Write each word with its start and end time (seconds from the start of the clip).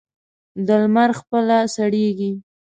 د 0.65 0.67
لمر 0.81 1.09
خپله 1.19 1.57
سړېږي. 1.75 2.31